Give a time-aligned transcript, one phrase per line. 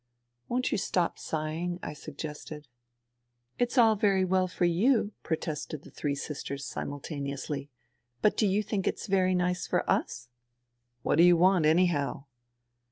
[0.49, 2.67] "Won't you stop sighing?" I suggested."
[3.59, 7.69] It's all very well for you," protested the three sisters simultaneously.''
[8.23, 10.27] But do you think it's very nice for us?"
[10.69, 12.25] ^" What do you want, anyhow